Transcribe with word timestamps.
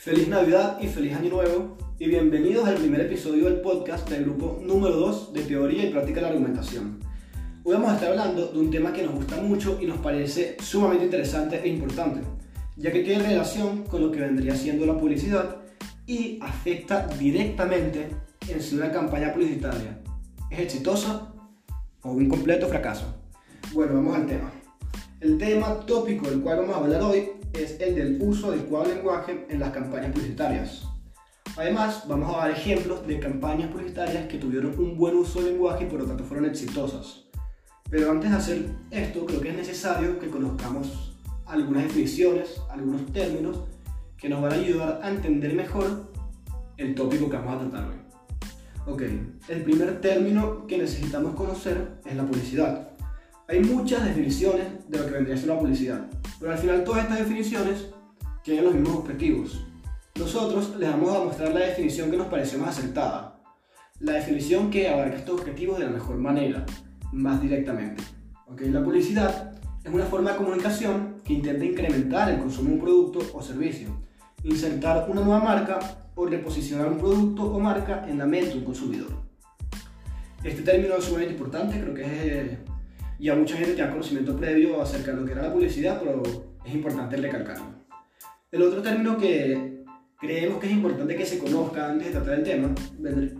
Feliz 0.00 0.28
Navidad 0.28 0.78
y 0.80 0.86
feliz 0.86 1.16
Año 1.16 1.30
Nuevo 1.30 1.76
y 1.98 2.06
bienvenidos 2.06 2.68
al 2.68 2.76
primer 2.76 3.00
episodio 3.00 3.46
del 3.46 3.60
podcast 3.60 4.08
del 4.08 4.26
grupo 4.26 4.60
número 4.62 4.94
2 4.94 5.32
de 5.32 5.42
Teoría 5.42 5.86
y 5.86 5.90
Práctica 5.90 6.20
de 6.20 6.22
la 6.22 6.28
Argumentación. 6.28 7.00
Hoy 7.64 7.72
vamos 7.74 7.90
a 7.90 7.94
estar 7.94 8.10
hablando 8.10 8.46
de 8.46 8.58
un 8.60 8.70
tema 8.70 8.92
que 8.92 9.02
nos 9.02 9.16
gusta 9.16 9.42
mucho 9.42 9.76
y 9.82 9.86
nos 9.86 9.98
parece 9.98 10.56
sumamente 10.60 11.06
interesante 11.06 11.60
e 11.64 11.68
importante, 11.68 12.20
ya 12.76 12.92
que 12.92 13.00
tiene 13.00 13.24
relación 13.24 13.82
con 13.86 14.00
lo 14.00 14.12
que 14.12 14.20
vendría 14.20 14.54
siendo 14.54 14.86
la 14.86 14.96
publicidad 14.96 15.56
y 16.06 16.38
afecta 16.42 17.08
directamente 17.18 18.08
en 18.46 18.62
si 18.62 18.76
una 18.76 18.92
campaña 18.92 19.32
publicitaria 19.32 19.98
es 20.48 20.60
exitosa 20.60 21.34
o 22.02 22.12
un 22.12 22.28
completo 22.28 22.68
fracaso. 22.68 23.16
Bueno, 23.72 23.94
vamos 23.94 24.14
al 24.14 24.26
tema. 24.26 24.52
El 25.20 25.36
tema 25.38 25.80
tópico 25.80 26.30
del 26.30 26.40
cual 26.40 26.58
vamos 26.58 26.76
a 26.76 26.78
hablar 26.78 27.02
hoy 27.02 27.37
es 27.52 27.80
el 27.80 27.94
del 27.94 28.18
uso 28.20 28.50
adecuado 28.50 28.86
del 28.86 28.96
lenguaje 28.96 29.46
en 29.48 29.60
las 29.60 29.70
campañas 29.70 30.12
publicitarias. 30.12 30.84
Además, 31.56 32.04
vamos 32.06 32.34
a 32.34 32.38
dar 32.38 32.50
ejemplos 32.50 33.06
de 33.06 33.18
campañas 33.18 33.70
publicitarias 33.70 34.28
que 34.28 34.38
tuvieron 34.38 34.78
un 34.78 34.96
buen 34.96 35.16
uso 35.16 35.40
del 35.40 35.52
lenguaje 35.52 35.84
y 35.84 35.88
por 35.88 36.00
lo 36.00 36.06
tanto 36.06 36.24
fueron 36.24 36.46
exitosas. 36.46 37.24
Pero 37.90 38.10
antes 38.10 38.30
de 38.30 38.36
hacer 38.36 38.66
esto, 38.90 39.26
creo 39.26 39.40
que 39.40 39.48
es 39.48 39.56
necesario 39.56 40.18
que 40.18 40.28
conozcamos 40.28 41.16
algunas 41.46 41.84
definiciones, 41.84 42.60
algunos 42.70 43.06
términos 43.12 43.64
que 44.16 44.28
nos 44.28 44.42
van 44.42 44.52
a 44.52 44.56
ayudar 44.56 45.00
a 45.02 45.10
entender 45.10 45.54
mejor 45.54 46.12
el 46.76 46.94
tópico 46.94 47.28
que 47.28 47.36
vamos 47.36 47.54
a 47.54 47.68
tratar 47.68 47.88
hoy. 47.88 47.96
Ok, 48.86 49.02
el 49.48 49.62
primer 49.64 50.00
término 50.00 50.66
que 50.66 50.78
necesitamos 50.78 51.34
conocer 51.34 51.98
es 52.04 52.14
la 52.14 52.24
publicidad. 52.24 52.90
Hay 53.48 53.60
muchas 53.60 54.04
definiciones 54.04 54.66
de 54.88 54.98
lo 54.98 55.06
que 55.06 55.12
vendría 55.12 55.34
a 55.34 55.38
ser 55.38 55.48
la 55.48 55.58
publicidad, 55.58 56.08
pero 56.38 56.52
al 56.52 56.58
final 56.58 56.84
todas 56.84 57.04
estas 57.04 57.18
definiciones 57.18 57.88
tienen 58.42 58.64
los 58.64 58.74
mismos 58.74 58.96
objetivos. 58.96 59.64
Nosotros 60.18 60.76
les 60.78 60.90
vamos 60.90 61.14
a 61.14 61.24
mostrar 61.24 61.52
la 61.52 61.60
definición 61.60 62.10
que 62.10 62.16
nos 62.16 62.26
pareció 62.26 62.58
más 62.58 62.78
acertada, 62.78 63.40
la 64.00 64.12
definición 64.12 64.70
que 64.70 64.88
abarca 64.88 65.16
estos 65.16 65.40
objetivos 65.40 65.78
de 65.78 65.84
la 65.84 65.90
mejor 65.90 66.16
manera, 66.16 66.64
más 67.12 67.40
directamente. 67.40 68.02
¿Okay? 68.46 68.70
La 68.70 68.82
publicidad 68.82 69.52
es 69.84 69.92
una 69.92 70.04
forma 70.04 70.32
de 70.32 70.36
comunicación 70.38 71.20
que 71.24 71.34
intenta 71.34 71.64
incrementar 71.64 72.30
el 72.30 72.38
consumo 72.38 72.68
de 72.68 72.74
un 72.74 72.80
producto 72.80 73.20
o 73.32 73.42
servicio, 73.42 73.88
insertar 74.42 75.08
una 75.08 75.20
nueva 75.20 75.40
marca 75.40 75.78
o 76.14 76.26
reposicionar 76.26 76.88
un 76.88 76.98
producto 76.98 77.44
o 77.44 77.60
marca 77.60 78.06
en 78.08 78.18
la 78.18 78.26
mente 78.26 78.50
de 78.50 78.58
un 78.58 78.64
consumidor. 78.64 79.28
Este 80.42 80.62
término 80.62 80.96
es 80.96 81.04
sumamente 81.04 81.34
importante, 81.34 81.80
creo 81.80 81.94
que 81.94 82.40
es 82.40 82.58
ya 83.18 83.34
mucha 83.34 83.56
gente 83.56 83.74
tiene 83.74 83.90
conocimiento 83.90 84.36
previo 84.36 84.80
acerca 84.80 85.12
de 85.12 85.20
lo 85.20 85.26
que 85.26 85.32
era 85.32 85.42
la 85.42 85.52
publicidad, 85.52 86.00
pero 86.00 86.22
es 86.64 86.74
importante 86.74 87.16
recalcarlo. 87.16 87.78
El 88.50 88.62
otro 88.62 88.80
término 88.80 89.18
que 89.18 89.84
creemos 90.18 90.58
que 90.60 90.66
es 90.66 90.72
importante 90.72 91.16
que 91.16 91.26
se 91.26 91.38
conozca 91.38 91.90
antes 91.90 92.08
de 92.08 92.12
tratar 92.12 92.34
el 92.34 92.44
tema 92.44 92.74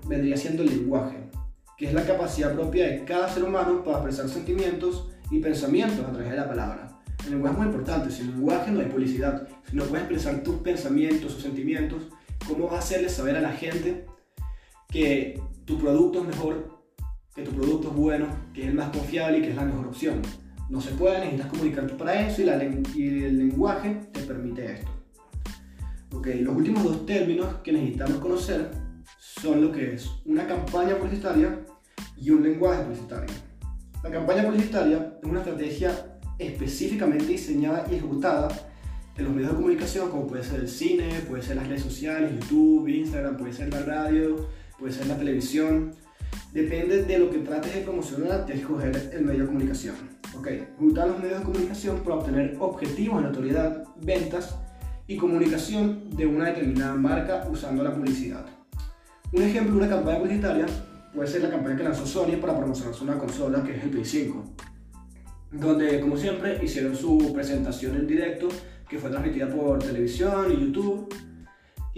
vendría 0.06 0.36
siendo 0.36 0.62
el 0.62 0.70
lenguaje, 0.70 1.28
que 1.76 1.86
es 1.86 1.94
la 1.94 2.04
capacidad 2.04 2.54
propia 2.54 2.88
de 2.88 3.04
cada 3.04 3.28
ser 3.28 3.44
humano 3.44 3.84
para 3.84 3.98
expresar 3.98 4.28
sentimientos 4.28 5.10
y 5.30 5.38
pensamientos 5.38 6.00
a 6.00 6.12
través 6.12 6.30
de 6.30 6.36
la 6.36 6.48
palabra. 6.48 6.88
El 7.24 7.32
lenguaje 7.32 7.54
es 7.54 7.58
muy 7.58 7.66
importante, 7.68 8.10
sin 8.10 8.30
lenguaje 8.32 8.70
no 8.70 8.80
hay 8.80 8.86
publicidad. 8.86 9.48
Si 9.68 9.76
no 9.76 9.84
puedes 9.84 10.04
expresar 10.04 10.42
tus 10.42 10.56
pensamientos 10.56 11.34
o 11.36 11.40
sentimientos, 11.40 12.08
¿cómo 12.46 12.66
vas 12.66 12.74
a 12.74 12.78
hacerle 12.78 13.08
saber 13.08 13.36
a 13.36 13.40
la 13.40 13.52
gente 13.52 14.06
que 14.88 15.40
tu 15.64 15.78
producto 15.78 16.20
es 16.20 16.26
mejor 16.26 16.77
que 17.38 17.44
tu 17.44 17.52
producto 17.52 17.88
es 17.88 17.94
bueno, 17.94 18.26
que 18.52 18.62
es 18.62 18.68
el 18.68 18.74
más 18.74 18.90
confiable 18.90 19.38
y 19.38 19.42
que 19.42 19.50
es 19.50 19.56
la 19.56 19.64
mejor 19.64 19.86
opción. 19.86 20.20
No 20.68 20.80
se 20.80 20.90
puede, 20.92 21.20
necesitas 21.20 21.46
comunicarte 21.46 21.94
para 21.94 22.26
eso 22.26 22.42
y, 22.42 23.08
el 23.08 23.38
lenguaje 23.38 24.00
te 24.12 24.20
permite 24.22 24.72
esto. 24.72 24.90
Okay, 26.12 26.40
los 26.40 26.56
últimos 26.56 26.82
dos 26.82 27.06
términos 27.06 27.56
que 27.62 27.72
necesitamos 27.72 28.16
conocer 28.18 28.70
son 29.18 29.62
lo 29.62 29.70
que 29.70 29.94
es 29.94 30.10
una 30.24 30.46
campaña 30.46 30.96
publicitaria 30.96 31.60
y 32.16 32.30
un 32.30 32.42
lenguaje 32.42 32.82
publicitario. 32.82 33.34
La 34.02 34.10
campaña 34.10 34.44
publicitaria 34.44 35.14
es 35.22 35.28
una 35.28 35.40
estrategia 35.40 36.18
específicamente 36.38 37.26
diseñada 37.26 37.86
y 37.90 37.94
ejecutada 37.94 38.48
en 39.16 39.24
los 39.24 39.32
medios 39.32 39.50
de 39.50 39.56
comunicación, 39.56 40.10
como 40.10 40.26
puede 40.26 40.44
ser 40.44 40.60
el 40.60 40.68
cine, 40.68 41.08
puede 41.28 41.42
ser 41.42 41.56
las 41.56 41.68
redes 41.68 41.82
sociales, 41.82 42.32
YouTube, 42.32 42.88
Instagram, 42.88 43.36
puede 43.36 43.52
ser 43.52 43.72
la 43.72 43.80
radio, 43.80 44.48
puede 44.78 44.92
ser 44.92 45.06
la 45.08 45.16
televisión, 45.16 45.94
Depende 46.52 47.02
de 47.04 47.18
lo 47.18 47.30
que 47.30 47.38
trates 47.38 47.74
de 47.74 47.80
promocionar, 47.82 48.46
tienes 48.46 48.66
que 48.66 48.72
escoger 48.72 49.10
el 49.12 49.24
medio 49.24 49.40
de 49.40 49.46
comunicación. 49.46 49.94
Ok, 50.36 50.48
juntar 50.78 51.08
los 51.08 51.18
medios 51.20 51.38
de 51.40 51.44
comunicación 51.44 52.00
para 52.00 52.16
obtener 52.16 52.56
objetivos 52.58 53.22
de 53.22 53.28
notoriedad, 53.28 53.84
ventas 54.00 54.56
y 55.06 55.16
comunicación 55.16 56.10
de 56.16 56.26
una 56.26 56.46
determinada 56.46 56.94
marca 56.94 57.46
usando 57.50 57.82
la 57.82 57.94
publicidad. 57.94 58.46
Un 59.32 59.42
ejemplo 59.42 59.74
de 59.74 59.78
una 59.78 59.88
campaña 59.88 60.18
publicitaria 60.18 60.66
puede 61.14 61.28
ser 61.28 61.42
la 61.42 61.50
campaña 61.50 61.76
que 61.76 61.84
lanzó 61.84 62.06
Sony 62.06 62.36
para 62.40 62.56
promocionar 62.56 62.94
una 63.02 63.18
consola 63.18 63.62
que 63.62 63.76
es 63.76 63.84
el 63.84 63.90
Play 63.90 64.04
5, 64.04 64.44
donde 65.52 66.00
como 66.00 66.16
siempre 66.16 66.58
hicieron 66.62 66.96
su 66.96 67.32
presentación 67.34 67.96
en 67.96 68.06
directo 68.06 68.48
que 68.88 68.98
fue 68.98 69.10
transmitida 69.10 69.48
por 69.48 69.78
televisión 69.78 70.50
y 70.50 70.60
YouTube 70.60 71.14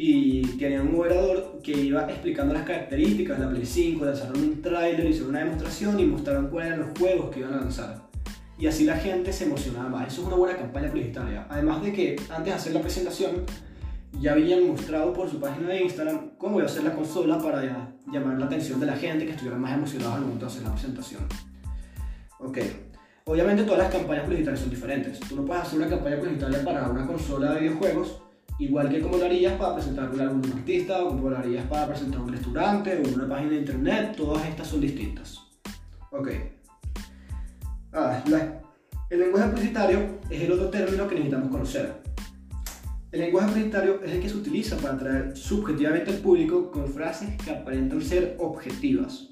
y 0.03 0.43
tenían 0.57 0.89
un 0.89 0.97
moderador 0.97 1.61
que 1.63 1.73
iba 1.73 2.11
explicando 2.11 2.55
las 2.55 2.63
características 2.63 3.39
de 3.39 3.45
la 3.45 3.51
Play 3.51 3.67
5, 3.67 4.03
lanzaron 4.03 4.43
un 4.43 4.63
trailer, 4.63 5.05
hicieron 5.05 5.29
una 5.29 5.41
demostración 5.41 6.01
y 6.01 6.07
mostraron 6.07 6.49
cuáles 6.49 6.73
eran 6.73 6.89
los 6.89 6.99
juegos 6.99 7.31
que 7.31 7.41
iban 7.41 7.53
a 7.53 7.57
lanzar. 7.59 8.09
Y 8.59 8.67
así 8.67 8.85
la 8.85 8.97
gente 8.97 9.31
se 9.31 9.45
emocionaba 9.45 9.91
más. 9.91 10.09
Eso 10.09 10.23
es 10.23 10.29
una 10.29 10.37
buena 10.37 10.57
campaña 10.57 10.89
publicitaria. 10.89 11.47
Además 11.51 11.83
de 11.83 11.93
que 11.93 12.17
antes 12.31 12.47
de 12.47 12.53
hacer 12.53 12.73
la 12.73 12.81
presentación 12.81 13.45
ya 14.19 14.33
habían 14.33 14.67
mostrado 14.69 15.13
por 15.13 15.29
su 15.29 15.39
página 15.39 15.69
de 15.69 15.83
Instagram 15.83 16.31
cómo 16.39 16.59
iba 16.61 16.67
a 16.67 16.71
ser 16.71 16.85
la 16.85 16.95
consola 16.95 17.39
para 17.39 17.93
llamar 18.11 18.39
la 18.39 18.47
atención 18.47 18.81
de 18.81 18.87
la 18.87 18.97
gente 18.97 19.27
que 19.27 19.33
estuviera 19.33 19.59
más 19.59 19.75
emocionada 19.75 20.15
al 20.15 20.23
momento 20.23 20.47
de 20.47 20.53
hacer 20.53 20.63
la 20.63 20.73
presentación. 20.73 21.21
Ok. 22.39 22.59
Obviamente 23.27 23.65
todas 23.65 23.81
las 23.81 23.93
campañas 23.93 24.25
publicitarias 24.25 24.61
son 24.61 24.71
diferentes. 24.71 25.21
Tú 25.21 25.37
no 25.37 25.45
puedes 25.45 25.63
hacer 25.63 25.79
una 25.79 25.89
campaña 25.91 26.17
publicitaria 26.17 26.65
para 26.65 26.89
una 26.89 27.07
consola 27.07 27.53
de 27.53 27.61
videojuegos 27.61 28.30
Igual 28.61 28.91
que 28.91 29.01
como 29.01 29.17
lo 29.17 29.25
harías 29.25 29.55
para 29.55 29.77
presentar 29.77 30.11
un 30.11 30.21
álbum 30.21 30.43
de 30.43 30.51
un 30.51 30.59
artista, 30.59 31.03
o 31.03 31.09
como 31.09 31.31
lo 31.31 31.39
harías 31.39 31.65
para 31.65 31.89
presentar 31.89 32.21
un 32.21 32.31
restaurante 32.31 33.03
o 33.03 33.15
una 33.15 33.27
página 33.27 33.53
de 33.53 33.57
internet, 33.57 34.15
todas 34.15 34.47
estas 34.47 34.69
son 34.69 34.83
distintas. 34.83 35.39
Ok. 36.11 36.29
Ah, 37.95 38.23
el 39.09 39.19
lenguaje 39.19 39.49
publicitario 39.49 40.19
es 40.29 40.43
el 40.43 40.53
otro 40.53 40.69
término 40.69 41.09
que 41.09 41.15
necesitamos 41.15 41.49
conocer. 41.49 42.03
El 43.13 43.21
lenguaje 43.21 43.49
publicitario 43.49 44.03
es 44.05 44.13
el 44.13 44.21
que 44.21 44.29
se 44.29 44.37
utiliza 44.37 44.77
para 44.77 44.95
atraer 44.95 45.37
subjetivamente 45.37 46.11
al 46.11 46.19
público 46.19 46.71
con 46.71 46.87
frases 46.87 47.31
que 47.43 47.53
aparentan 47.53 48.03
ser 48.03 48.37
objetivas. 48.39 49.31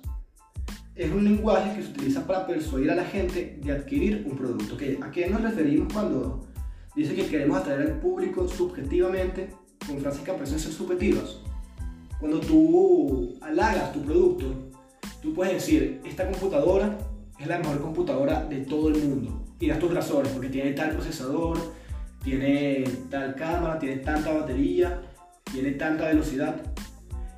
Es 0.95 1.13
un 1.13 1.25
lenguaje 1.25 1.77
que 1.77 1.83
se 1.83 1.91
utiliza 1.91 2.27
para 2.27 2.47
persuadir 2.47 2.91
a 2.91 2.95
la 2.95 3.05
gente 3.05 3.61
de 3.63 3.73
adquirir 3.73 4.25
un 4.27 4.39
producto. 4.39 4.79
¿A 5.03 5.11
qué 5.11 5.29
nos 5.29 5.43
referimos 5.43 5.93
cuando 5.93 6.49
Dice 6.99 7.15
que 7.15 7.27
queremos 7.29 7.57
atraer 7.57 7.83
al 7.83 8.01
público 8.01 8.49
subjetivamente 8.49 9.51
con 9.87 10.01
frases 10.01 10.21
que 10.23 10.59
subjetivas. 10.59 11.37
Cuando 12.19 12.41
tú 12.41 13.39
halagas 13.41 13.93
tu 13.93 14.03
producto, 14.03 14.47
tú 15.23 15.33
puedes 15.33 15.55
decir, 15.55 16.01
esta 16.05 16.29
computadora 16.29 16.99
es 17.39 17.47
la 17.47 17.59
mejor 17.59 17.81
computadora 17.83 18.45
de 18.47 18.63
todo 18.63 18.89
el 18.89 18.99
mundo. 19.01 19.45
Y 19.61 19.69
das 19.69 19.79
tus 19.79 19.95
razones, 19.95 20.33
porque 20.33 20.49
tiene 20.49 20.73
tal 20.73 20.91
procesador, 20.91 21.57
tiene 22.25 22.83
tal 23.09 23.37
cámara, 23.37 23.79
tiene 23.79 23.99
tanta 23.99 24.33
batería, 24.33 25.01
tiene 25.53 25.71
tanta 25.71 26.09
velocidad. 26.09 26.57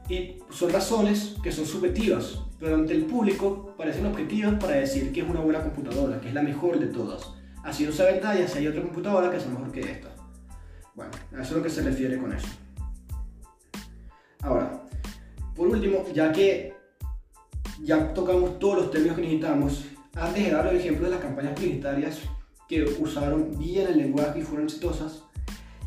Y 0.08 0.36
son 0.48 0.72
razones 0.72 1.36
que 1.42 1.52
son 1.52 1.66
subjetivas, 1.66 2.40
pero 2.58 2.76
ante 2.76 2.94
el 2.94 3.04
público 3.04 3.74
parecen 3.76 4.06
objetivas 4.06 4.54
para 4.54 4.76
decir 4.76 5.12
que 5.12 5.20
es 5.20 5.28
una 5.28 5.40
buena 5.40 5.62
computadora, 5.62 6.18
que 6.18 6.28
es 6.28 6.34
la 6.34 6.40
mejor 6.40 6.78
de 6.78 6.86
todas. 6.86 7.39
Así 7.62 7.84
no 7.84 7.92
sabe 7.92 8.14
verdad 8.14 8.38
y 8.38 8.42
así 8.42 8.58
hay 8.58 8.68
otra 8.68 8.82
computadora 8.82 9.30
que 9.30 9.36
es 9.36 9.46
mejor 9.46 9.70
que 9.70 9.80
esta. 9.80 10.08
Bueno, 10.94 11.12
a 11.36 11.42
eso 11.42 11.50
es 11.50 11.56
lo 11.56 11.62
que 11.62 11.70
se 11.70 11.82
refiere 11.82 12.18
con 12.18 12.32
eso. 12.32 12.48
Ahora, 14.42 14.82
por 15.54 15.68
último, 15.68 16.04
ya 16.14 16.32
que 16.32 16.74
ya 17.82 18.12
tocamos 18.14 18.58
todos 18.58 18.76
los 18.76 18.90
términos 18.90 19.16
que 19.16 19.22
necesitamos, 19.22 19.86
antes 20.14 20.44
de 20.44 20.50
dar 20.50 20.64
los 20.64 20.74
ejemplos 20.74 21.10
de 21.10 21.16
las 21.16 21.24
campañas 21.24 21.52
publicitarias 21.54 22.20
que 22.68 22.82
usaron 22.98 23.58
bien 23.58 23.88
el 23.88 23.98
lenguaje 23.98 24.40
y 24.40 24.42
fueron 24.42 24.66
exitosas, 24.66 25.24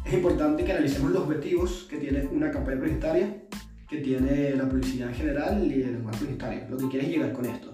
es 0.06 0.14
importante 0.14 0.64
que 0.64 0.74
analicemos 0.74 1.12
los 1.12 1.24
objetivos 1.24 1.88
que 1.90 1.98
tiene 1.98 2.28
una 2.28 2.52
campaña 2.52 2.78
publicitaria, 2.78 3.44
que 3.90 3.98
tiene 3.98 4.56
la 4.56 4.68
publicidad 4.68 5.10
en 5.10 5.16
general 5.16 5.72
y 5.72 5.82
el 5.82 5.94
lenguaje 5.94 6.20
publicitario. 6.20 6.70
Lo 6.70 6.78
que 6.78 6.90
quieres 6.90 7.10
llegar 7.10 7.34
con 7.34 7.46
esto 7.46 7.73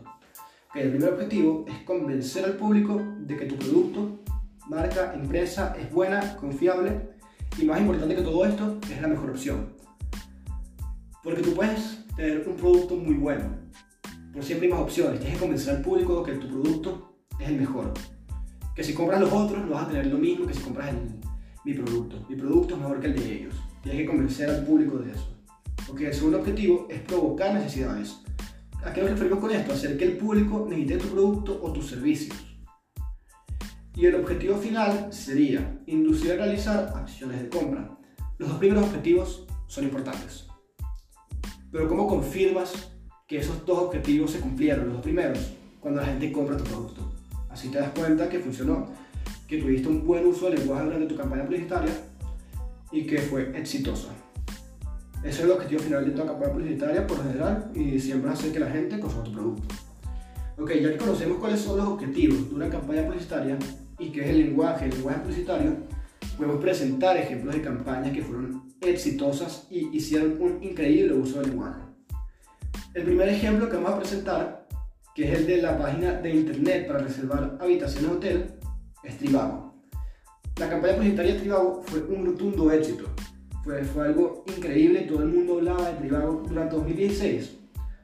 el 0.76 0.92
primer 0.92 1.14
objetivo 1.14 1.66
es 1.68 1.80
convencer 1.84 2.46
al 2.46 2.54
público 2.54 3.02
de 3.20 3.36
que 3.36 3.46
tu 3.46 3.56
producto, 3.56 4.20
marca, 4.68 5.14
empresa 5.16 5.76
es 5.80 5.92
buena, 5.92 6.38
confiable 6.38 7.10
y 7.58 7.66
más 7.66 7.82
importante 7.82 8.16
que 8.16 8.22
todo 8.22 8.46
esto, 8.46 8.78
es 8.90 9.02
la 9.02 9.08
mejor 9.08 9.32
opción. 9.32 9.74
Porque 11.24 11.42
tú 11.42 11.54
puedes 11.54 12.06
tener 12.16 12.48
un 12.48 12.56
producto 12.56 12.96
muy 12.96 13.16
bueno, 13.16 13.46
pero 14.32 14.46
siempre 14.46 14.68
hay 14.68 14.74
más 14.74 14.82
opciones. 14.82 15.20
Tienes 15.20 15.38
que 15.38 15.42
convencer 15.42 15.76
al 15.76 15.82
público 15.82 16.24
de 16.24 16.34
que 16.34 16.38
tu 16.38 16.48
producto 16.48 17.16
es 17.40 17.50
el 17.50 17.58
mejor. 17.58 17.94
Que 18.76 18.84
si 18.84 18.94
compras 18.94 19.20
los 19.20 19.34
otros 19.34 19.66
no 19.66 19.72
vas 19.72 19.86
a 19.86 19.90
tener 19.90 20.06
lo 20.06 20.20
mismo 20.20 20.46
que 20.46 20.54
si 20.54 20.62
compras 20.62 20.94
mi 21.66 21.74
producto. 21.74 22.26
Mi 22.30 22.36
producto 22.36 22.76
es 22.76 22.80
mejor 22.80 23.00
que 23.00 23.08
el 23.08 23.16
de 23.16 23.34
ellos. 23.34 23.56
Tienes 23.82 24.02
que 24.02 24.08
convencer 24.08 24.50
al 24.50 24.66
público 24.66 25.00
de 25.00 25.12
eso. 25.12 25.36
Porque 25.88 26.08
el 26.08 26.14
segundo 26.14 26.40
objetivo 26.40 26.88
es 26.90 27.02
provocar 27.02 27.54
necesidades. 27.56 28.22
¿A 28.84 28.94
qué 28.94 29.02
nos 29.02 29.10
referimos 29.12 29.40
con 29.40 29.52
esto? 29.52 29.74
Hacer 29.74 29.98
que 29.98 30.06
el 30.06 30.18
público 30.18 30.66
necesite 30.70 30.98
tu 30.98 31.08
producto 31.10 31.60
o 31.62 31.74
tus 31.74 31.88
servicios. 31.88 32.38
Y 33.94 34.06
el 34.06 34.16
objetivo 34.16 34.56
final 34.56 35.12
sería 35.12 35.82
inducir 35.86 36.32
a 36.32 36.36
realizar 36.36 36.94
acciones 36.96 37.42
de 37.42 37.50
compra. 37.50 37.98
Los 38.38 38.50
dos 38.50 38.58
primeros 38.58 38.86
objetivos 38.86 39.46
son 39.68 39.84
importantes. 39.84 40.48
Pero 41.70 41.90
¿cómo 41.90 42.08
confirmas 42.08 42.94
que 43.28 43.40
esos 43.40 43.66
dos 43.66 43.80
objetivos 43.80 44.32
se 44.32 44.40
cumplieron, 44.40 44.86
los 44.86 44.94
dos 44.94 45.04
primeros, 45.04 45.52
cuando 45.82 46.00
la 46.00 46.08
gente 46.08 46.32
compra 46.32 46.56
tu 46.56 46.64
producto? 46.64 47.12
Así 47.50 47.68
te 47.68 47.80
das 47.80 47.92
cuenta 47.92 48.30
que 48.30 48.40
funcionó, 48.40 48.88
que 49.46 49.58
tuviste 49.58 49.90
un 49.90 50.08
buen 50.08 50.26
uso 50.26 50.50
del 50.50 50.60
lenguaje 50.60 50.86
durante 50.86 51.08
tu 51.08 51.18
campaña 51.18 51.44
publicitaria 51.44 51.94
y 52.94 53.06
que 53.06 53.18
fue 53.18 53.52
exitosa. 53.60 54.08
Ese 55.24 55.30
es 55.30 55.40
el 55.42 55.52
objetivo 55.52 55.82
final 55.82 56.06
de 56.06 56.12
toda 56.12 56.28
campaña 56.28 56.54
publicitaria 56.54 57.06
por 57.06 57.18
lo 57.18 57.24
general 57.24 57.72
y 57.76 58.00
siempre 58.00 58.32
hacer 58.32 58.54
que 58.54 58.60
la 58.60 58.70
gente 58.70 59.00
consuma 59.00 59.24
tu 59.26 59.34
producto. 59.34 59.76
Ok, 60.58 60.72
ya 60.74 60.92
que 60.92 60.98
conocemos 60.98 61.38
cuáles 61.40 61.60
son 61.60 61.78
los 61.78 61.88
objetivos 61.88 62.50
de 62.50 62.56
una 62.56 62.70
campaña 62.70 63.06
publicitaria 63.06 63.58
y 63.98 64.10
qué 64.12 64.22
es 64.22 64.30
el 64.30 64.38
lenguaje, 64.40 64.86
el 64.86 64.92
lenguaje 64.92 65.20
publicitario, 65.20 65.76
podemos 66.38 66.62
presentar 66.62 67.18
ejemplos 67.18 67.54
de 67.54 67.62
campañas 67.62 68.14
que 68.14 68.22
fueron 68.22 68.64
exitosas 68.80 69.68
y 69.70 69.96
hicieron 69.96 70.38
un 70.40 70.64
increíble 70.64 71.14
uso 71.14 71.42
del 71.42 71.50
lenguaje. 71.50 71.82
El 72.94 73.04
primer 73.04 73.28
ejemplo 73.28 73.70
que 73.70 73.76
vamos 73.76 73.92
a 73.92 74.00
presentar, 74.00 74.68
que 75.14 75.32
es 75.32 75.40
el 75.40 75.48
de 75.48 75.62
la 75.62 75.78
página 75.78 76.14
de 76.14 76.30
internet 76.30 76.88
para 76.88 77.00
reservar 77.00 77.58
habitaciones 77.60 78.10
hotel, 78.10 78.54
es 79.04 79.18
Trivago. 79.18 79.74
La 80.58 80.70
campaña 80.70 80.96
publicitaria 80.96 81.34
de 81.34 81.40
Trivago 81.40 81.84
fue 81.86 82.02
un 82.04 82.26
rotundo 82.26 82.72
éxito. 82.72 83.06
Fue, 83.64 83.84
fue 83.84 84.06
algo 84.06 84.44
increíble, 84.48 85.02
todo 85.02 85.24
el 85.24 85.30
mundo 85.30 85.58
hablaba 85.58 85.90
de 85.90 85.98
Trivago 85.98 86.44
durante 86.48 86.76
2016. 86.76 87.58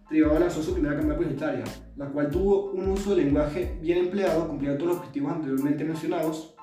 Trivago 0.09 0.37
lanzó 0.37 0.61
su 0.61 0.73
primera 0.73 0.95
campaña 0.95 1.17
publicitaria, 1.17 1.63
la 1.95 2.07
cual 2.07 2.29
tuvo 2.29 2.71
un 2.71 2.89
uso 2.89 3.15
de 3.15 3.23
lenguaje 3.23 3.77
bien 3.81 3.99
empleado, 3.99 4.47
cumpliendo 4.47 4.77
todos 4.77 4.91
los 4.91 4.99
objetivos 4.99 5.31
anteriormente 5.31 5.83
mencionados 5.83 6.55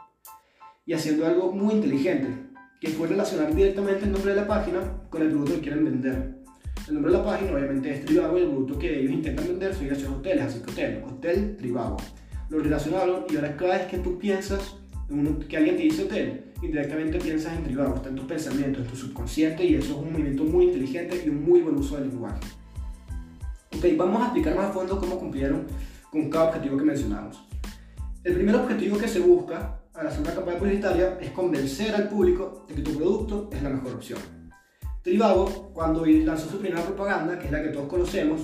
y 0.86 0.92
haciendo 0.92 1.26
algo 1.26 1.52
muy 1.52 1.74
inteligente, 1.74 2.28
que 2.80 2.88
fue 2.88 3.08
relacionar 3.08 3.54
directamente 3.54 4.04
el 4.04 4.12
nombre 4.12 4.34
de 4.34 4.40
la 4.40 4.46
página 4.46 4.80
con 5.10 5.22
el 5.22 5.28
producto 5.30 5.54
que 5.54 5.60
quieren 5.60 5.84
vender. 5.84 6.42
El 6.86 6.94
nombre 6.94 7.12
de 7.12 7.18
la 7.18 7.24
página 7.24 7.52
obviamente 7.52 7.94
es 7.94 8.04
Trivago 8.04 8.38
y 8.38 8.42
el 8.42 8.48
producto 8.48 8.78
que 8.78 9.00
ellos 9.00 9.12
intentan 9.12 9.46
vender 9.46 9.74
son 9.74 9.86
esos 9.86 10.08
hoteles, 10.08 10.44
así 10.44 10.60
que 10.60 10.70
hotel, 10.70 11.04
hotel 11.04 11.56
Trivago. 11.56 11.96
Lo 12.48 12.58
relacionaron 12.58 13.24
y 13.28 13.36
ahora 13.36 13.56
cada 13.56 13.78
vez 13.78 13.86
que 13.86 13.98
tú 13.98 14.18
piensas 14.18 14.76
en 15.10 15.38
que 15.40 15.56
alguien 15.56 15.76
te 15.76 15.82
dice 15.82 16.04
hotel, 16.04 16.52
indirectamente 16.62 17.18
piensas 17.18 17.56
en 17.56 17.64
Trivago, 17.64 17.96
está 17.96 18.08
en 18.08 18.16
tus 18.16 18.26
pensamientos, 18.26 18.84
en 18.84 18.90
tu 18.90 18.96
subconsciente 18.96 19.64
y 19.64 19.74
eso 19.74 19.92
es 19.92 19.98
un 19.98 20.12
movimiento 20.12 20.44
muy 20.44 20.66
inteligente 20.66 21.22
y 21.24 21.28
un 21.28 21.44
muy 21.44 21.60
buen 21.60 21.76
uso 21.76 21.96
del 21.96 22.08
lenguaje. 22.08 22.40
Ok, 23.76 23.84
vamos 23.96 24.22
a 24.22 24.24
explicar 24.26 24.56
más 24.56 24.70
a 24.70 24.72
fondo 24.72 24.98
cómo 24.98 25.18
cumplieron 25.18 25.66
con 26.10 26.30
cada 26.30 26.48
objetivo 26.48 26.76
que 26.76 26.84
mencionamos. 26.84 27.42
El 28.22 28.34
primer 28.34 28.54
objetivo 28.54 28.98
que 28.98 29.08
se 29.08 29.20
busca 29.20 29.80
al 29.94 30.06
hacer 30.06 30.20
una 30.20 30.34
campaña 30.34 30.58
publicitaria 30.58 31.18
es 31.20 31.30
convencer 31.30 31.94
al 31.94 32.08
público 32.08 32.64
de 32.68 32.74
que 32.76 32.82
tu 32.82 32.96
producto 32.96 33.50
es 33.52 33.62
la 33.62 33.70
mejor 33.70 33.94
opción. 33.94 34.20
Trivago, 35.02 35.72
cuando 35.74 36.06
lanzó 36.06 36.48
su 36.48 36.58
primera 36.58 36.82
propaganda, 36.82 37.38
que 37.38 37.46
es 37.46 37.52
la 37.52 37.62
que 37.62 37.70
todos 37.70 37.88
conocemos, 37.88 38.40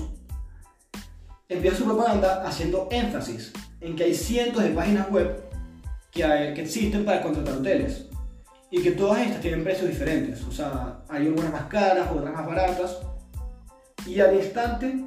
empieza 1.49 1.76
su 1.76 1.84
propaganda 1.84 2.43
haciendo 2.46 2.88
énfasis 2.90 3.52
en 3.81 3.94
que 3.94 4.05
hay 4.05 4.14
cientos 4.14 4.64
de 4.64 4.70
páginas 4.70 5.08
web 5.10 5.48
que, 6.55 6.62
existen 6.62 7.05
para 7.05 7.23
contratar 7.23 7.55
hoteles 7.55 8.06
y 8.70 8.82
que 8.82 8.93
todas 8.93 9.23
estas 9.23 9.41
tienen 9.41 9.65
precios 9.65 9.88
diferentes. 9.88 10.43
O 10.44 10.53
sea, 10.53 11.00
hay 11.09 11.26
algunas 11.26 11.53
más 11.53 11.65
caras, 11.65 12.09
otras 12.11 12.35
más 12.35 12.47
baratas. 12.47 12.99
Y 14.06 14.20
al 14.20 14.35
instante 14.35 15.05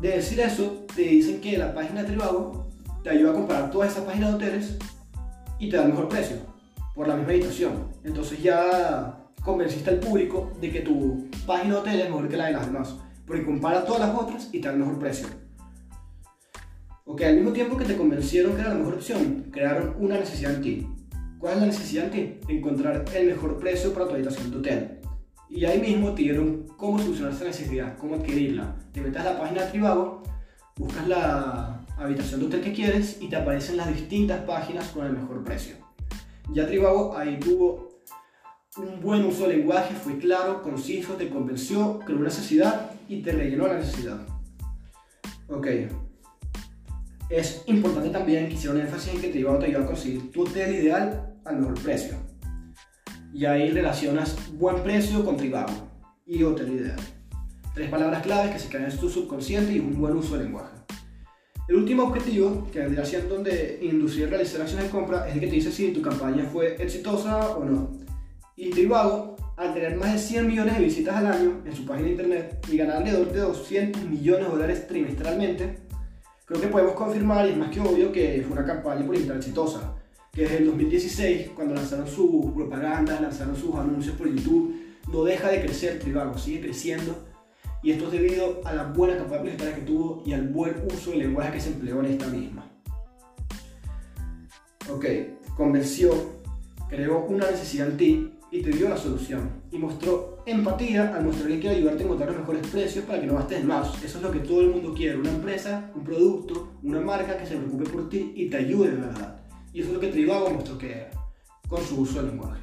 de 0.00 0.08
decir 0.08 0.40
eso, 0.40 0.86
te 0.94 1.02
dicen 1.02 1.40
que 1.40 1.58
la 1.58 1.74
página 1.74 2.02
de 2.02 2.08
Trivago 2.08 2.66
te 3.02 3.10
ayuda 3.10 3.30
a 3.30 3.34
comparar 3.34 3.70
todas 3.70 3.92
esas 3.92 4.04
páginas 4.04 4.30
de 4.30 4.36
hoteles 4.36 4.78
y 5.58 5.68
te 5.68 5.76
da 5.76 5.84
el 5.84 5.90
mejor 5.90 6.08
precio 6.08 6.36
por 6.94 7.06
la 7.08 7.14
misma 7.14 7.32
habitación. 7.32 7.88
Entonces 8.04 8.42
ya 8.42 9.18
convenciste 9.44 9.90
al 9.90 9.98
público 10.00 10.52
de 10.60 10.70
que 10.70 10.80
tu 10.80 11.28
página 11.46 11.74
de 11.74 11.80
hotel 11.80 12.00
es 12.00 12.10
mejor 12.10 12.28
que 12.28 12.36
la 12.36 12.46
de 12.46 12.52
las 12.52 12.66
demás, 12.66 12.94
porque 13.26 13.44
compara 13.44 13.84
todas 13.84 14.08
las 14.08 14.18
otras 14.18 14.48
y 14.52 14.60
te 14.60 14.68
da 14.68 14.74
el 14.74 14.80
mejor 14.80 14.98
precio. 14.98 15.28
Ok, 17.18 17.24
al 17.24 17.34
mismo 17.34 17.52
tiempo 17.52 17.76
que 17.76 17.84
te 17.84 17.96
convencieron 17.96 18.54
que 18.54 18.60
era 18.60 18.68
la 18.68 18.76
mejor 18.76 18.94
opción, 18.94 19.46
crearon 19.50 19.96
una 19.98 20.20
necesidad 20.20 20.54
en 20.54 20.62
ti. 20.62 20.86
¿Cuál 21.40 21.54
es 21.54 21.60
la 21.62 21.66
necesidad 21.66 22.04
en 22.04 22.10
ti? 22.12 22.54
Encontrar 22.54 23.04
el 23.12 23.26
mejor 23.26 23.58
precio 23.58 23.92
para 23.92 24.06
tu 24.06 24.14
habitación 24.14 24.52
de 24.52 24.56
hotel. 24.58 25.00
Y 25.50 25.64
ahí 25.64 25.80
mismo 25.80 26.14
te 26.14 26.22
dieron 26.22 26.68
cómo 26.76 26.96
solucionar 26.96 27.32
esa 27.32 27.46
necesidad, 27.46 27.98
cómo 27.98 28.14
adquirirla. 28.14 28.76
Te 28.92 29.00
metes 29.00 29.20
a 29.20 29.32
la 29.32 29.36
página 29.40 29.64
de 29.64 29.70
Trivago, 29.72 30.22
buscas 30.76 31.08
la 31.08 31.84
habitación 31.96 32.38
de 32.38 32.46
hotel 32.46 32.60
que 32.60 32.72
quieres 32.72 33.18
y 33.20 33.28
te 33.28 33.34
aparecen 33.34 33.78
las 33.78 33.88
distintas 33.88 34.44
páginas 34.44 34.86
con 34.90 35.04
el 35.04 35.14
mejor 35.14 35.42
precio. 35.42 35.74
Ya 36.52 36.68
Trivago 36.68 37.18
ahí 37.18 37.40
tuvo 37.40 37.98
un 38.76 39.00
buen 39.00 39.24
uso 39.24 39.48
del 39.48 39.58
lenguaje, 39.58 39.92
fue 39.92 40.18
claro, 40.18 40.62
conciso, 40.62 41.14
te 41.14 41.28
convenció, 41.28 41.98
creó 41.98 42.18
una 42.18 42.28
necesidad 42.28 42.92
y 43.08 43.22
te 43.22 43.32
rellenó 43.32 43.66
la 43.66 43.78
necesidad. 43.78 44.20
Ok. 45.48 45.66
Es 47.30 47.62
importante 47.66 48.08
también 48.08 48.48
que 48.48 48.54
hicieron 48.54 48.80
énfasis 48.80 49.14
en 49.14 49.20
que 49.20 49.28
Trivago 49.28 49.58
te 49.58 49.66
ayuda 49.66 49.84
a 49.84 49.86
conseguir 49.86 50.30
tu 50.32 50.42
hotel 50.42 50.74
ideal 50.74 51.34
al 51.44 51.58
mejor 51.58 51.78
precio. 51.82 52.16
Y 53.34 53.44
ahí 53.44 53.70
relacionas 53.70 54.34
buen 54.54 54.82
precio 54.82 55.22
con 55.24 55.36
Trivago 55.36 55.90
y 56.26 56.42
hotel 56.42 56.72
ideal. 56.72 56.96
Tres 57.74 57.90
palabras 57.90 58.22
claves 58.22 58.52
que 58.52 58.58
se 58.58 58.68
quedan 58.70 58.90
en 58.90 58.96
tu 58.96 59.10
subconsciente 59.10 59.72
y 59.72 59.78
un 59.78 60.00
buen 60.00 60.16
uso 60.16 60.36
del 60.36 60.44
lenguaje. 60.44 60.74
El 61.68 61.76
último 61.76 62.04
objetivo, 62.04 62.66
que 62.72 62.80
vendría 62.80 63.04
siendo 63.04 63.34
donde 63.34 63.78
inducir 63.82 64.24
a 64.24 64.30
realizar 64.30 64.62
acciones 64.62 64.86
de 64.86 64.90
compra, 64.90 65.28
es 65.28 65.34
el 65.34 65.40
que 65.40 65.48
te 65.48 65.52
dice 65.52 65.70
si 65.70 65.92
tu 65.92 66.00
campaña 66.00 66.44
fue 66.50 66.82
exitosa 66.82 67.50
o 67.50 67.62
no. 67.62 67.90
Y 68.56 68.70
Trivago, 68.70 69.36
al 69.58 69.74
tener 69.74 69.96
más 69.96 70.14
de 70.14 70.18
100 70.18 70.46
millones 70.46 70.78
de 70.78 70.84
visitas 70.84 71.16
al 71.16 71.26
año 71.26 71.60
en 71.66 71.76
su 71.76 71.84
página 71.84 72.06
de 72.06 72.12
internet 72.12 72.66
y 72.72 72.76
ganar 72.78 72.96
alrededor 72.96 73.30
de 73.32 73.40
200 73.40 74.02
millones 74.04 74.46
de 74.46 74.50
dólares 74.50 74.88
trimestralmente, 74.88 75.87
creo 76.48 76.60
que 76.60 76.68
podemos 76.68 76.94
confirmar, 76.94 77.46
y 77.46 77.50
es 77.50 77.56
más 77.56 77.70
que 77.70 77.80
obvio, 77.80 78.10
que 78.10 78.42
fue 78.46 78.56
una 78.56 78.66
campaña 78.66 79.04
publicitaria 79.04 79.38
exitosa. 79.38 79.94
Que 80.32 80.42
desde 80.42 80.58
el 80.58 80.66
2016, 80.66 81.50
cuando 81.54 81.74
lanzaron 81.74 82.08
su 82.08 82.52
propaganda, 82.54 83.20
lanzaron 83.20 83.54
sus 83.54 83.74
anuncios 83.74 84.16
por 84.16 84.28
YouTube, 84.28 84.74
no 85.12 85.24
deja 85.24 85.48
de 85.50 85.62
crecer 85.62 85.98
Trivago, 85.98 86.36
sigue 86.36 86.62
creciendo 86.62 87.28
y 87.82 87.92
esto 87.92 88.06
es 88.06 88.12
debido 88.12 88.60
a 88.64 88.72
la 88.72 88.84
buena 88.84 89.16
capacidad 89.16 89.40
publicitaria 89.40 89.74
que 89.76 89.82
tuvo 89.82 90.22
y 90.26 90.32
al 90.32 90.48
buen 90.48 90.74
uso 90.92 91.10
del 91.10 91.20
lenguaje 91.20 91.52
que 91.52 91.60
se 91.60 91.70
empleó 91.70 92.00
en 92.00 92.06
esta 92.06 92.26
misma. 92.26 92.66
Ok, 94.90 95.04
convenció, 95.56 96.12
creó 96.88 97.24
una 97.26 97.50
necesidad 97.50 97.88
en 97.88 97.96
ti 97.96 98.32
y 98.50 98.62
te 98.62 98.70
dio 98.70 98.88
la 98.88 98.96
solución. 98.96 99.50
Y 99.70 99.78
mostró 99.78 100.37
empatía 100.50 101.14
al 101.14 101.24
mostrar 101.24 101.58
que 101.58 101.68
ayudarte 101.68 102.02
a 102.02 102.06
encontrar 102.06 102.30
los 102.30 102.40
mejores 102.40 102.66
precios 102.68 103.04
para 103.04 103.20
que 103.20 103.26
no 103.26 103.34
gastes 103.34 103.64
más. 103.64 104.02
Eso 104.02 104.18
es 104.18 104.22
lo 104.22 104.30
que 104.30 104.40
todo 104.40 104.60
el 104.62 104.68
mundo 104.68 104.94
quiere, 104.94 105.18
una 105.18 105.30
empresa, 105.30 105.90
un 105.94 106.04
producto, 106.04 106.74
una 106.82 107.00
marca 107.00 107.36
que 107.36 107.46
se 107.46 107.56
preocupe 107.56 107.90
por 107.90 108.08
ti 108.08 108.32
y 108.34 108.48
te 108.48 108.58
ayude 108.58 108.90
de 108.90 108.96
verdad. 108.96 109.40
Y 109.72 109.80
eso 109.80 109.88
es 109.88 109.94
lo 109.94 110.00
que 110.00 110.08
Trivago 110.08 110.50
mostró 110.50 110.78
que 110.78 110.92
era, 110.92 111.10
con 111.68 111.82
su 111.82 112.00
uso 112.00 112.22
del 112.22 112.30
lenguaje. 112.30 112.62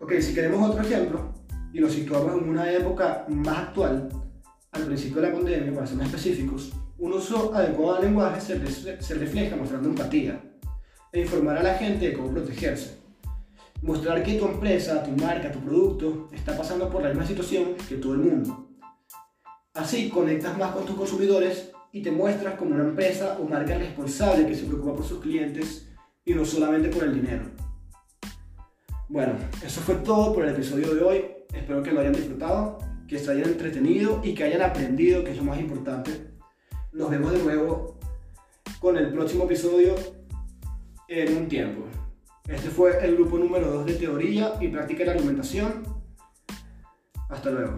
Ok, 0.00 0.12
si 0.20 0.34
queremos 0.34 0.70
otro 0.70 0.82
ejemplo, 0.82 1.32
y 1.72 1.80
lo 1.80 1.90
situamos 1.90 2.40
en 2.40 2.48
una 2.48 2.70
época 2.70 3.26
más 3.28 3.58
actual, 3.58 4.08
al 4.72 4.82
principio 4.82 5.20
de 5.20 5.28
la 5.28 5.34
pandemia, 5.34 5.74
para 5.74 5.86
ser 5.86 5.96
más 5.96 6.06
específicos, 6.06 6.72
un 6.98 7.12
uso 7.12 7.52
adecuado 7.54 7.96
del 7.96 8.06
lenguaje 8.06 8.40
se, 8.40 9.02
se 9.02 9.14
refleja 9.14 9.56
mostrando 9.56 9.88
empatía 9.88 10.40
e 11.12 11.20
informar 11.20 11.58
a 11.58 11.62
la 11.62 11.74
gente 11.74 12.08
de 12.08 12.12
cómo 12.12 12.30
protegerse. 12.30 13.03
Mostrar 13.84 14.22
que 14.22 14.38
tu 14.38 14.46
empresa, 14.46 15.02
tu 15.02 15.10
marca, 15.10 15.52
tu 15.52 15.58
producto 15.60 16.30
está 16.32 16.56
pasando 16.56 16.88
por 16.88 17.02
la 17.02 17.10
misma 17.10 17.26
situación 17.26 17.74
que 17.86 17.96
todo 17.96 18.14
el 18.14 18.20
mundo. 18.20 18.70
Así 19.74 20.08
conectas 20.08 20.56
más 20.56 20.72
con 20.72 20.86
tus 20.86 20.96
consumidores 20.96 21.70
y 21.92 22.00
te 22.00 22.10
muestras 22.10 22.54
como 22.54 22.74
una 22.74 22.84
empresa 22.84 23.36
o 23.38 23.44
marca 23.46 23.76
responsable 23.76 24.46
que 24.46 24.54
se 24.54 24.64
preocupa 24.64 24.94
por 24.94 25.04
sus 25.04 25.20
clientes 25.20 25.86
y 26.24 26.32
no 26.32 26.46
solamente 26.46 26.88
por 26.88 27.04
el 27.04 27.12
dinero. 27.12 27.44
Bueno, 29.10 29.34
eso 29.62 29.82
fue 29.82 29.96
todo 29.96 30.32
por 30.32 30.44
el 30.44 30.54
episodio 30.54 30.94
de 30.94 31.02
hoy. 31.02 31.24
Espero 31.52 31.82
que 31.82 31.92
lo 31.92 32.00
hayan 32.00 32.14
disfrutado, 32.14 32.78
que 33.06 33.18
se 33.18 33.32
hayan 33.32 33.50
entretenido 33.50 34.22
y 34.24 34.32
que 34.32 34.44
hayan 34.44 34.62
aprendido, 34.62 35.22
que 35.22 35.32
es 35.32 35.36
lo 35.36 35.44
más 35.44 35.60
importante. 35.60 36.30
Nos 36.90 37.10
vemos 37.10 37.32
de 37.32 37.42
nuevo 37.42 37.98
con 38.80 38.96
el 38.96 39.12
próximo 39.12 39.44
episodio 39.44 39.94
en 41.06 41.36
un 41.36 41.48
tiempo. 41.48 41.84
Este 42.48 42.68
fue 42.68 43.02
el 43.02 43.16
grupo 43.16 43.38
número 43.38 43.70
2 43.70 43.86
de 43.86 43.94
teoría 43.94 44.52
y 44.60 44.68
práctica 44.68 44.98
de 45.00 45.06
la 45.06 45.12
argumentación. 45.12 45.82
Hasta 47.30 47.50
luego. 47.50 47.76